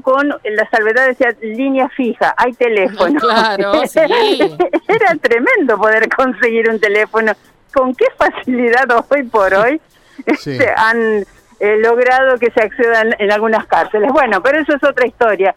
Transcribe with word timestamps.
con 0.00 0.28
la 0.28 0.68
salvedad, 0.70 1.06
decía 1.06 1.28
línea 1.42 1.88
fija, 1.90 2.34
hay 2.36 2.52
teléfono. 2.52 3.18
Claro, 3.20 3.72
sí. 3.86 3.98
Era 4.00 5.14
tremendo 5.20 5.76
poder 5.78 6.08
conseguir 6.08 6.68
un 6.70 6.78
teléfono. 6.80 7.32
¿Con 7.72 7.94
qué 7.94 8.06
facilidad 8.16 8.86
hoy 9.10 9.22
por 9.24 9.54
hoy 9.54 9.80
Sí. 10.38 10.52
este, 10.52 10.72
han 10.76 11.24
eh, 11.60 11.76
logrado 11.78 12.38
que 12.38 12.50
se 12.50 12.62
accedan 12.62 13.14
en 13.18 13.30
algunas 13.32 13.66
cárceles? 13.66 14.10
Bueno, 14.12 14.42
pero 14.42 14.60
eso 14.60 14.74
es 14.74 14.82
otra 14.84 15.06
historia. 15.06 15.54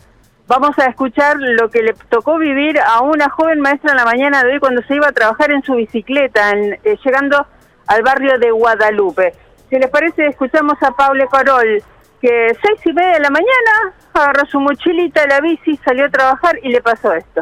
Vamos 0.48 0.78
a 0.80 0.86
escuchar 0.88 1.38
lo 1.40 1.70
que 1.70 1.82
le 1.82 1.94
tocó 2.10 2.38
vivir 2.38 2.78
a 2.80 3.02
una 3.02 3.30
joven 3.30 3.62
maestra 3.62 3.92
en 3.92 3.98
la 3.98 4.06
mañana 4.06 4.44
de 4.44 4.54
hoy 4.54 4.60
cuando 4.60 4.82
se 4.84 4.96
iba 4.96 5.08
a 5.08 5.12
trabajar 5.14 5.52
en 5.52 5.64
su 5.64 5.76
bicicleta, 5.76 6.50
en- 6.52 6.74
eh, 6.84 6.98
llegando 7.06 7.46
al 7.88 8.02
barrio 8.04 8.38
de 8.38 8.52
Guadalupe. 8.52 9.34
Si 9.70 9.78
les 9.80 9.90
parece, 9.90 10.28
escuchamos 10.28 10.76
a 10.84 10.92
Pablo 10.92 11.26
Corol, 11.30 11.82
que 12.22 12.56
seis 12.62 12.86
y 12.86 12.94
media 12.94 13.14
de 13.14 13.20
la 13.22 13.30
mañana 13.32 13.94
agarró 14.14 14.46
su 14.46 14.60
mochilita, 14.60 15.26
la 15.26 15.42
bici, 15.42 15.76
salió 15.78 16.06
a 16.06 16.10
trabajar 16.10 16.60
y 16.62 16.70
le 16.70 16.82
pasó 16.82 17.14
esto. 17.14 17.42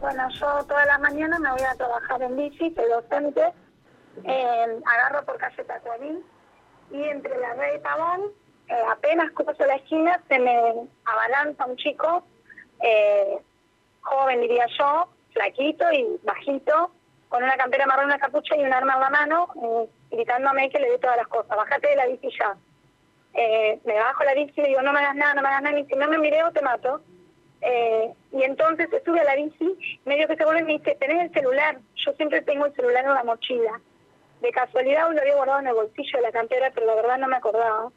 Bueno, 0.00 0.28
yo 0.30 0.64
todas 0.64 0.86
las 0.86 1.00
mañanas 1.00 1.38
me 1.38 1.52
voy 1.52 1.60
a 1.62 1.74
trabajar 1.76 2.20
en 2.22 2.36
bici, 2.36 2.74
soy 2.74 2.88
docente, 2.88 3.52
eh, 4.24 4.80
agarro 4.86 5.24
por 5.24 5.38
calle 5.38 5.62
Tacuarín 5.64 6.24
y 6.90 7.02
entre 7.04 7.38
la 7.38 7.54
red 7.54 7.76
y 7.76 7.78
Pavón, 7.78 8.22
eh, 8.68 8.82
apenas 8.90 9.30
cruzo 9.32 9.64
la 9.66 9.76
esquina, 9.76 10.20
se 10.28 10.38
me 10.38 10.58
abalanza 11.04 11.66
un 11.66 11.76
chico, 11.76 12.24
eh, 12.82 13.38
joven 14.00 14.40
diría 14.40 14.66
yo, 14.78 15.08
flaquito 15.32 15.84
y 15.92 16.18
bajito, 16.24 16.90
con 17.28 17.44
una 17.44 17.56
campera 17.56 17.86
marrón, 17.86 18.06
una 18.06 18.18
capucha 18.18 18.56
y 18.56 18.64
un 18.64 18.72
arma 18.72 18.94
en 18.94 19.00
la 19.00 19.10
mano, 19.10 19.48
eh, 19.62 19.88
gritándome 20.10 20.70
que 20.70 20.80
le 20.80 20.90
dé 20.90 20.98
todas 20.98 21.18
las 21.18 21.28
cosas, 21.28 21.56
bájate 21.56 21.88
de 21.88 21.96
la 21.96 22.06
bici 22.06 22.28
ya. 22.36 22.56
Eh, 23.34 23.78
me 23.84 23.94
bajo 23.94 24.24
la 24.24 24.34
bici 24.34 24.60
y 24.60 24.68
digo, 24.68 24.82
no 24.82 24.92
me 24.92 25.00
hagas 25.00 25.16
nada, 25.16 25.34
no 25.34 25.42
me 25.42 25.48
hagas 25.48 25.62
nada, 25.62 25.78
y 25.78 25.86
si 25.86 25.94
no 25.94 26.08
me 26.08 26.18
mireo 26.18 26.50
te 26.52 26.62
mato. 26.62 27.00
Eh, 27.62 28.12
y 28.32 28.42
entonces 28.42 28.88
sube 29.04 29.20
a 29.20 29.24
la 29.24 29.36
bici, 29.36 30.00
medio 30.04 30.26
que 30.26 30.36
se 30.36 30.44
vuelve 30.44 30.62
y 30.62 30.64
me 30.64 30.72
dice, 30.78 30.96
tenés 30.98 31.22
el 31.24 31.32
celular, 31.32 31.78
yo 31.94 32.12
siempre 32.14 32.42
tengo 32.42 32.66
el 32.66 32.74
celular 32.74 33.04
en 33.04 33.14
la 33.14 33.24
mochila. 33.24 33.80
De 34.40 34.50
casualidad 34.52 35.10
lo 35.10 35.20
había 35.20 35.36
guardado 35.36 35.60
en 35.60 35.66
el 35.66 35.74
bolsillo 35.74 36.18
de 36.18 36.22
la 36.22 36.32
campera, 36.32 36.70
pero 36.74 36.86
la 36.86 36.94
verdad 36.94 37.18
no 37.18 37.28
me 37.28 37.36
acordaba. 37.36 37.90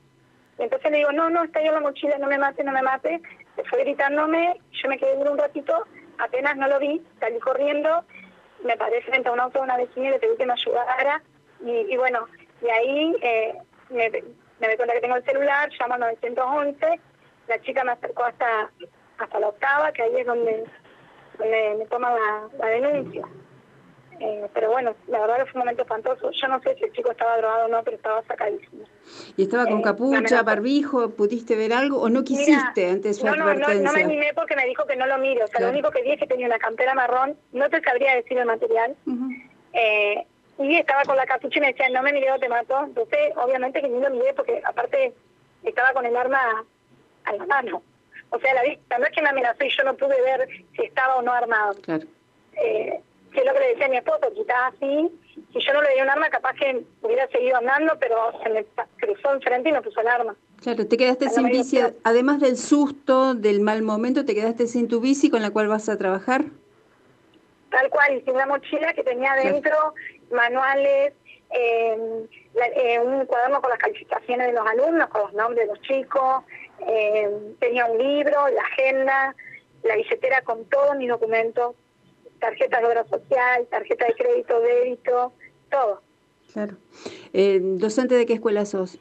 Y 0.59 0.64
entonces 0.64 0.92
le 0.92 0.98
digo, 0.98 1.12
no, 1.14 1.30
no, 1.30 1.44
está 1.44 1.59
ahí 1.59 1.68
en 1.68 1.73
la 1.73 1.80
mochila, 1.80 2.18
no 2.18 2.28
me 2.28 2.38
mate, 2.38 2.64
no 2.64 2.72
me 2.72 2.81
mate. 2.81 3.22
Se 3.56 3.64
fue 3.64 3.84
gritándome, 3.84 4.59
yo 4.72 4.90
me 4.90 4.97
quedé 4.97 5.16
un 5.18 5.38
ratito, 5.38 5.86
apenas 6.18 6.58
no 6.58 6.68
lo 6.68 6.80
vi, 6.80 7.02
salí 7.20 7.40
corriendo, 7.40 8.03
me 8.64 8.78
paré 8.78 9.02
frente 9.03 9.30
a 9.30 9.31
un 9.31 9.40
auto 9.40 9.59
de 9.59 9.66
una 9.66 9.78
vecina 9.78 10.08
y 10.08 10.12
le 10.12 10.20
pedí 10.20 10.38
que 10.38 10.45
me 10.45 10.53
ayudara. 10.53 11.23
Y, 11.66 11.94
y 11.94 11.97
bueno, 11.97 12.28
y 12.62 12.70
ahí 12.70 13.16
eh, 13.22 13.56
me, 13.90 14.12
me 14.67 14.69
doy 14.69 14.78
cuenta 14.78 14.94
que 14.95 15.02
tengo 15.02 15.16
el 15.16 15.23
celular, 15.25 15.69
llamo 15.80 15.94
al 15.95 16.00
911, 16.02 17.00
la 17.47 17.61
chica 17.61 17.83
me 17.83 17.92
acercó 17.92 18.23
hasta 18.23 18.69
hasta 19.19 19.39
la 19.39 19.47
octava, 19.50 19.92
que 19.92 20.02
ahí 20.02 20.16
es 20.17 20.25
donde, 20.25 20.64
donde 21.38 21.75
me 21.78 21.86
toman 21.86 22.14
la, 22.16 22.47
la 22.58 22.66
denuncia. 22.67 23.23
Eh, 24.19 24.47
pero 24.53 24.72
bueno, 24.72 24.95
la 25.08 25.19
verdad 25.22 25.38
que 25.38 25.45
fue 25.45 25.53
un 25.56 25.59
momento 25.59 25.81
espantoso. 25.84 26.31
Yo 26.31 26.47
no 26.47 26.59
sé 26.61 26.75
si 26.75 26.84
el 26.86 26.94
chico 26.94 27.11
estaba 27.11 27.38
drogado 27.38 27.66
o 27.66 27.67
no, 27.67 27.84
pero 27.84 27.97
estaba 27.97 28.22
sacadísimo. 28.23 28.84
¿Y 29.38 29.44
estaba 29.44 29.66
con 29.66 29.80
Eh, 29.80 29.84
capucha, 29.84 30.41
barbijo? 30.44 31.09
¿Pudiste 31.11 31.56
ver 31.56 31.73
algo 31.73 31.97
o 32.02 32.09
no 32.09 32.22
Mira, 32.22 32.23
quisiste 32.23 32.89
ante 32.89 33.14
su 33.14 33.25
no, 33.25 33.36
no, 33.36 33.45
no, 33.45 33.52
advertencia? 33.52 33.84
no 33.88 33.94
me 33.94 34.03
animé 34.03 34.34
porque 34.34 34.56
me 34.56 34.66
dijo 34.66 34.86
que 34.86 34.95
no 34.95 35.06
lo 35.08 35.17
mire. 35.17 35.44
O 35.44 35.47
sea, 35.47 35.58
Claro. 35.58 35.66
lo 35.67 35.72
único 35.73 35.91
que 35.91 36.02
vi 36.03 36.11
es 36.11 36.19
que 36.19 36.28
tenía 36.28 36.47
una 36.47 36.59
campera 36.59 36.94
marrón. 36.94 37.38
No 37.52 37.69
te 37.69 37.81
sabría 37.81 38.16
decir 38.16 38.38
el 38.38 38.45
material. 38.45 38.95
Eh, 39.73 40.25
y 40.59 40.76
estaba 40.78 41.04
con 41.04 41.16
la 41.16 41.26
capucha 41.26 41.58
y 41.58 41.62
me 41.62 41.68
decía, 41.68 41.90
no 41.90 42.02
me 42.04 42.14
miré 42.14 42.32
o 42.32 42.40
te 42.40 42.50
mato. 42.50 42.84
Entonces, 42.84 43.34
obviamente 43.36 43.82
que 43.82 43.90
ni 43.90 44.00
lo 44.00 44.09
miré 44.09 44.34
porque 44.34 44.62
aparte 44.64 45.14
estaba 45.64 45.94
con 45.94 46.06
el 46.06 46.16
arma 46.16 46.64
a 47.26 47.34
la 47.34 47.46
mano. 47.46 47.82
O 48.30 48.40
sea, 48.40 48.54
la 48.54 48.64
vista, 48.64 48.98
no 48.98 49.06
es 49.06 49.12
que 49.12 49.22
me 49.22 49.30
amenazó 49.30 49.64
y 49.64 49.70
yo 49.70 49.84
no 49.84 49.96
pude 49.96 50.22
ver 50.22 50.48
si 50.76 50.84
estaba 50.84 51.16
o 51.16 51.22
no 51.22 51.31
armado. 51.31 51.76
Claro. 51.81 52.06
Eh, 52.54 53.00
que 53.31 53.40
es 53.40 53.46
lo 53.46 53.54
que 53.54 53.59
le 53.59 53.68
decía 53.70 53.86
a 53.88 53.90
mi 53.90 53.98
esposo, 53.98 54.31
quizás 54.34 54.74
así, 54.74 55.12
si 55.53 55.59
yo 55.59 55.74
no 55.74 55.81
le 55.81 55.96
di 55.96 56.02
un 56.02 56.09
arma, 56.09 56.30
capaz 56.30 56.53
que 56.53 56.84
hubiera 57.02 57.28
seguido 57.30 57.58
andando, 57.58 57.94
pero 58.00 58.31
se 58.44 58.50
me 58.50 58.66
cruzó 59.00 59.34
enfrente 59.34 59.70
y 59.70 59.72
me 59.72 59.81
puso 59.81 60.02
el 60.02 60.08
arma. 60.08 60.35
Claro, 60.62 60.88
te 60.88 60.97
quedaste 60.97 61.25
la 61.25 61.31
sin 61.31 61.47
bici, 61.47 61.80
además 62.03 62.40
del 62.40 62.58
susto, 62.58 63.34
del 63.34 63.59
mal 63.59 63.81
momento, 63.81 64.24
te 64.24 64.35
quedaste 64.35 64.68
sin 64.68 64.88
tu 64.88 65.02
bici 65.02 65.30
con 65.30 65.41
la 65.41 65.50
cual 65.50 65.68
vas 65.68 65.90
a 65.90 65.97
trabajar. 65.97 66.46
Tal 67.70 67.90
cual, 67.90 68.18
y 68.18 68.22
sin 68.22 68.35
una 68.35 68.46
mochila 68.46 68.94
que 68.94 69.03
tenía 69.03 69.34
Claro. 69.35 69.94
Manuales, 70.34 71.14
eh, 71.52 72.26
la- 72.54 72.68
eh, 72.68 73.00
un 73.00 73.26
cuaderno 73.26 73.62
con 73.62 73.70
las 73.70 73.80
calificaciones 73.80 74.48
de 74.48 74.54
los 74.54 74.68
alumnos, 74.68 75.08
con 75.10 75.22
los 75.22 75.34
nombres 75.34 75.68
de 75.68 75.74
los 75.74 75.82
chicos, 75.84 76.44
eh, 76.88 77.30
tenía 77.60 77.86
un 77.86 77.98
libro, 77.98 78.48
la 78.50 78.62
agenda, 78.62 79.36
la 79.84 79.96
billetera 79.96 80.42
con 80.42 80.66
todos 80.66 80.96
mis 80.98 81.10
documentos, 81.10 81.76
tarjetas 82.40 82.82
de 82.82 82.88
obra 82.88 83.06
social, 83.06 83.68
tarjeta 83.70 84.06
de 84.08 84.14
crédito, 84.16 84.60
débito, 84.60 85.34
todo. 85.70 86.02
Claro. 86.52 86.74
Eh, 87.34 87.60
¿Docente 87.62 88.16
de 88.16 88.26
qué 88.26 88.34
escuela 88.34 88.66
sos? 88.66 88.98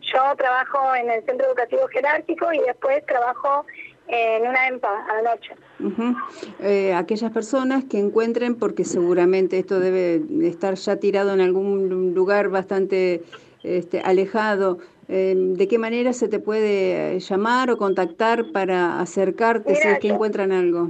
Yo 0.00 0.36
trabajo 0.36 0.94
en 0.94 1.10
el 1.10 1.24
centro 1.26 1.46
educativo 1.46 1.86
jerárquico 1.88 2.52
y 2.52 2.58
después 2.60 3.04
trabajo 3.06 3.66
en 4.08 4.46
una 4.48 4.68
EMPA 4.68 5.06
a 5.08 5.22
la 5.22 5.30
noche. 5.34 5.54
Ujú. 5.80 6.14
Eh, 6.60 6.94
aquellas 6.94 7.30
personas 7.30 7.84
que 7.84 7.98
encuentren, 7.98 8.54
porque 8.56 8.84
seguramente 8.84 9.58
esto 9.58 9.78
debe 9.80 10.22
estar 10.46 10.74
ya 10.74 10.96
tirado 10.96 11.32
en 11.34 11.40
algún 11.40 12.14
lugar 12.14 12.48
bastante 12.48 13.22
este, 13.62 14.00
alejado, 14.00 14.78
eh, 15.08 15.34
¿de 15.36 15.68
qué 15.68 15.78
manera 15.78 16.12
se 16.12 16.28
te 16.28 16.38
puede 16.38 17.16
eh, 17.16 17.20
llamar 17.20 17.70
o 17.70 17.76
contactar 17.76 18.50
para 18.52 19.00
acercarte 19.00 19.74
si 19.74 19.80
Mira, 19.80 19.92
es 19.92 19.98
que 20.00 20.08
yo- 20.08 20.14
encuentran 20.14 20.52
algo? 20.52 20.88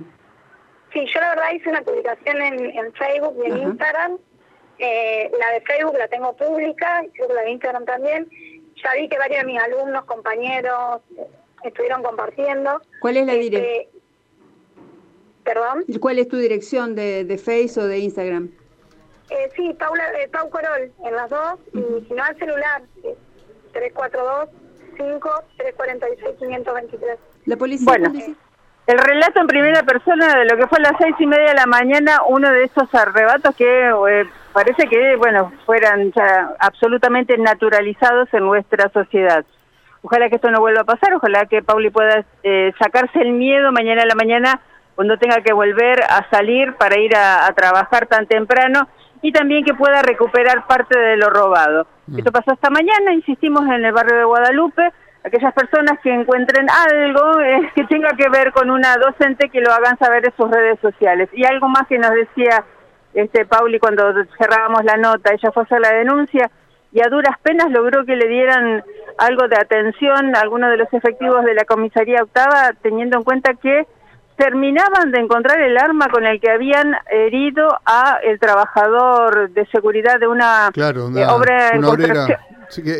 Sí, 0.93 1.01
yo 1.13 1.21
la 1.21 1.29
verdad 1.31 1.45
hice 1.55 1.69
una 1.69 1.83
publicación 1.83 2.41
en, 2.41 2.65
en 2.65 2.93
Facebook 2.95 3.35
y 3.43 3.47
en 3.47 3.53
Ajá. 3.53 3.63
Instagram. 3.65 4.19
Eh, 4.79 5.31
la 5.39 5.53
de 5.55 5.61
Facebook 5.63 5.97
la 5.99 6.09
tengo 6.09 6.35
pública, 6.37 7.03
creo 7.15 7.29
que 7.29 7.35
la 7.35 7.43
de 7.43 7.51
Instagram 7.51 7.85
también. 7.85 8.29
Ya 8.83 8.93
vi 8.95 9.09
que 9.09 9.19
varios 9.19 9.41
de 9.41 9.47
mis 9.47 9.61
alumnos, 9.61 10.05
compañeros, 10.05 11.03
estuvieron 11.69 12.03
compartiendo. 12.03 12.81
¿Cuál 13.01 13.17
es 13.19 13.27
la 13.27 13.33
Este, 13.35 13.45
dire- 13.51 13.89
Perdón. 15.45 15.85
¿Cuál 16.01 16.19
es 16.19 16.29
tu 16.29 16.37
dirección 16.37 16.95
de, 16.95 17.25
de 17.25 17.39
Face 17.39 17.81
o 17.81 17.87
de 17.87 17.99
Instagram? 17.99 18.51
Eh, 19.31 19.51
sí, 19.57 19.75
Paula, 19.79 20.05
eh, 20.23 20.29
Pau 20.29 20.49
Corol, 20.51 20.91
en 21.05 21.15
las 21.15 21.31
dos. 21.31 21.59
Y 21.73 22.07
si 22.07 22.15
no, 22.15 22.23
al 22.23 22.37
celular, 22.39 22.83
eh, 23.05 23.15
342 23.73 24.49
5 24.97 25.31
346 25.57 26.37
523 26.39 27.19
La 27.47 27.57
policía. 27.57 27.85
Bueno. 27.87 28.09
policía- 28.11 28.35
El 28.87 28.99
relato 28.99 29.41
en 29.41 29.47
primera 29.47 29.83
persona 29.83 30.35
de 30.39 30.45
lo 30.47 30.57
que 30.57 30.67
fue 30.67 30.79
a 30.79 30.83
las 30.83 30.93
seis 30.99 31.15
y 31.19 31.27
media 31.27 31.49
de 31.49 31.55
la 31.55 31.67
mañana, 31.67 32.23
uno 32.27 32.51
de 32.51 32.65
esos 32.65 32.95
arrebatos 32.95 33.55
que 33.55 33.65
eh, 33.91 34.25
parece 34.55 34.87
que, 34.89 35.17
bueno, 35.17 35.53
fueran 35.67 36.11
ya 36.13 36.57
absolutamente 36.59 37.37
naturalizados 37.37 38.33
en 38.33 38.45
nuestra 38.45 38.89
sociedad. 38.91 39.45
Ojalá 40.03 40.29
que 40.29 40.37
esto 40.37 40.51
no 40.51 40.61
vuelva 40.61 40.83
a 40.83 40.85
pasar, 40.85 41.13
ojalá 41.15 41.47
que 41.47 41.63
Pauli 41.63 41.91
pueda 41.91 42.25
eh, 42.43 42.73
sacarse 42.79 43.21
el 43.21 43.33
miedo 43.33 43.73
mañana 43.73 44.03
a 44.03 44.07
la 44.07 44.15
mañana 44.15 44.61
cuando 44.95 45.17
tenga 45.19 45.41
que 45.43 45.53
volver 45.53 46.03
a 46.03 46.29
salir 46.31 46.75
para 46.75 46.99
ir 46.99 47.17
a, 47.17 47.47
a 47.47 47.53
trabajar 47.53 48.07
tan 48.07 48.27
temprano 48.27 48.89
y 49.23 49.33
también 49.33 49.65
que 49.65 49.75
pueda 49.75 50.03
recuperar 50.03 50.67
parte 50.67 50.99
de 50.99 51.17
lo 51.17 51.31
robado. 51.31 51.87
Esto 52.17 52.33
pasó 52.33 52.53
esta 52.53 52.71
mañana, 52.71 53.13
insistimos 53.13 53.63
en 53.67 53.85
el 53.85 53.93
barrio 53.93 54.17
de 54.17 54.25
Guadalupe, 54.25 54.93
aquellas 55.25 55.53
personas 55.53 55.99
que 56.03 56.13
encuentren 56.13 56.67
algo 56.71 57.41
eh, 57.41 57.71
que 57.75 57.85
tenga 57.85 58.11
que 58.17 58.29
ver 58.29 58.53
con 58.53 58.71
una 58.71 58.97
docente 58.97 59.51
que 59.51 59.61
lo 59.61 59.73
hagan 59.73 59.99
saber 59.99 60.25
en 60.25 60.33
sus 60.37 60.51
redes 60.51 60.79
sociales. 60.81 61.29
Y 61.33 61.45
algo 61.45 61.69
más 61.69 61.87
que 61.87 61.99
nos 61.99 62.13
decía 62.13 62.65
este 63.15 63.45
Pauli 63.45 63.79
cuando 63.79 64.13
cerrábamos 64.39 64.85
la 64.85 64.97
nota, 64.97 65.33
ella 65.33 65.51
fue 65.53 65.63
a 65.63 65.67
hacer 65.67 65.81
la 65.81 65.93
denuncia 65.93 66.51
y 66.93 67.01
a 67.01 67.09
duras 67.09 67.37
penas 67.43 67.71
logró 67.71 68.05
que 68.05 68.17
le 68.17 68.29
dieran 68.29 68.83
algo 69.19 69.49
de 69.49 69.57
atención 69.57 70.35
a 70.37 70.41
algunos 70.41 70.71
de 70.71 70.77
los 70.79 70.93
efectivos 70.93 71.45
de 71.45 71.55
la 71.55 71.65
comisaría 71.65 72.23
octava, 72.23 72.73
teniendo 72.83 73.19
en 73.19 73.25
cuenta 73.25 73.55
que 73.55 73.87
terminaban 74.37 75.11
de 75.11 75.19
encontrar 75.19 75.61
el 75.61 75.77
arma 75.77 76.09
con 76.09 76.25
el 76.25 76.41
que 76.41 76.51
habían 76.51 76.95
herido 77.11 77.77
a 77.85 78.19
el 78.23 78.39
trabajador 78.39 79.51
de 79.51 79.67
seguridad 79.67 80.21
de 80.21 80.29
una, 80.29 80.71
Claro, 80.73 81.03
eh, 81.03 81.07
una, 81.09 81.35
obra 81.35 81.69
en 81.71 81.79
una 81.79 81.89
construcción. 81.89 82.39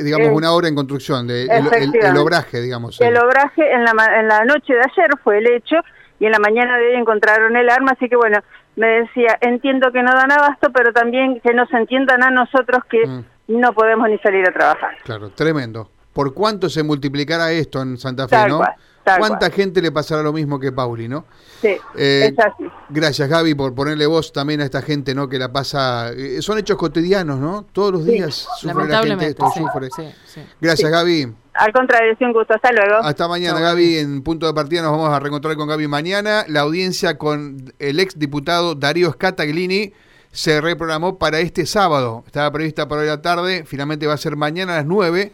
digamos, 0.05 0.27
Eh, 0.27 0.31
una 0.33 0.53
obra 0.53 0.69
en 0.69 0.75
construcción, 0.75 1.27
de, 1.29 1.43
el, 1.45 1.51
el- 1.51 1.57
el, 1.59 1.67
efectivamente. 1.67 2.21
obraje, 2.21 2.61
digamos. 2.61 3.01
El 3.01 3.09
el- 3.09 3.19
obraje 3.23 3.73
en 3.73 3.85
la, 3.85 3.95
ma- 3.95 4.19
en 4.19 4.27
la 4.27 4.45
noche 4.45 4.75
de 4.75 4.81
ayer 4.81 5.11
fue 5.23 5.39
el 5.39 5.47
hecho 5.53 5.77
y 6.19 6.27
en 6.27 6.33
la 6.33 6.41
mañana 6.41 6.77
de 6.77 6.89
hoy 6.89 6.95
encontraron 6.97 7.57
el 7.57 7.71
arma, 7.71 7.93
así 7.93 8.09
que 8.09 8.17
bueno, 8.17 8.41
me 8.75 8.89
decía, 8.89 9.39
entiendo 9.41 9.93
que 9.93 10.03
no 10.03 10.13
dan 10.15 10.33
abasto, 10.33 10.71
pero 10.73 10.93
también 10.93 11.41
que 11.41 11.55
nos 11.55 11.73
entiendan 11.73 12.25
a 12.25 12.31
nosotros 12.31 12.83
que 12.91 13.07
Mm. 13.07 13.25
no 13.49 13.73
podemos 13.75 14.09
ni 14.09 14.19
salir 14.19 14.45
a 14.49 14.53
trabajar. 14.53 14.97
Claro, 15.05 15.31
tremendo. 15.31 15.89
¿Por 16.19 16.35
cuánto 16.35 16.69
se 16.69 16.83
multiplicará 16.83 17.53
esto 17.53 17.81
en 17.81 17.97
Santa 17.97 18.25
Fe, 18.27 18.35
Tal 18.35 18.49
no? 18.51 18.57
cual, 18.59 18.75
tal 19.05 19.19
¿Cuánta 19.21 19.39
cual. 19.39 19.53
gente 19.53 19.81
le 19.81 19.93
pasará 19.93 20.21
lo 20.21 20.33
mismo 20.33 20.59
que 20.59 20.73
Pauli, 20.73 21.07
no? 21.07 21.27
Sí, 21.61 21.77
Eh, 21.95 22.33
es 22.37 22.45
así. 22.45 22.65
Gracias, 22.89 23.29
Gaby, 23.29 23.55
por 23.55 23.73
ponerle 23.73 24.05
voz 24.05 24.33
también 24.33 24.61
a 24.61 24.65
esta 24.65 24.83
gente, 24.83 25.15
¿no? 25.15 25.29
Que 25.29 25.39
la 25.39 25.53
pasa. 25.53 26.11
eh, 26.11 26.43
son 26.43 26.59
hechos 26.59 26.77
cotidianos, 26.77 27.39
¿no? 27.39 27.67
Todos 27.71 27.93
los 27.93 28.05
Sí. 28.05 28.11
días 28.15 28.35
sufre 28.35 28.67
la 28.67 28.73
gente 28.73 28.93
Lamentablemente. 28.95 29.27
esto, 29.29 29.49
sí, 29.55 29.61
sufre. 29.61 29.89
sí, 29.95 30.13
sí. 30.27 30.41
Gracias, 30.61 30.91
Gaby. 30.91 31.33
Al 31.55 31.73
contrario, 31.73 32.13
es 32.13 32.21
un 32.21 32.33
gusto. 32.33 32.53
Hasta 32.53 32.73
luego. 32.73 32.97
Hasta 32.97 33.29
mañana, 33.29 33.61
Gaby. 33.61 33.99
En 33.99 34.23
punto 34.23 34.49
de 34.49 34.55
partida 34.55 34.83
nos 34.83 34.91
vamos 34.91 35.11
a 35.11 35.21
reencontrar 35.21 35.55
con 35.55 35.69
Gaby 35.69 35.87
mañana. 35.87 36.45
La 36.49 36.63
audiencia 36.63 37.17
con 37.17 37.73
el 37.79 38.01
ex 38.01 38.19
diputado 38.19 38.75
Darío 38.75 39.13
Scataglini 39.13 39.93
se 40.33 40.61
reprogramó 40.61 41.17
para 41.17 41.39
este 41.39 41.65
sábado. 41.65 42.25
Estaba 42.27 42.51
prevista 42.51 42.89
para 42.89 43.03
hoy 43.03 43.07
a 43.09 43.13
la 43.13 43.23
tarde, 43.23 43.63
finalmente 43.65 44.09
va 44.09 44.15
a 44.15 44.19
ser 44.19 44.35
mañana 44.35 44.73
a 44.75 44.77
las 44.79 44.87
9 44.87 45.33